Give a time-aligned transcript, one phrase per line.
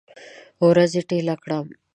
[0.67, 1.65] ورځې ټیله کړم